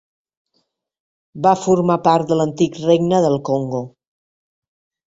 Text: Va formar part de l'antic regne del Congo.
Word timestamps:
Va 1.47 1.53
formar 1.65 1.99
part 2.09 2.33
de 2.33 2.39
l'antic 2.41 2.81
regne 2.89 3.21
del 3.29 3.41
Congo. 3.53 3.85